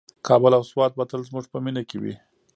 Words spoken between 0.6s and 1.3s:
سوات به تل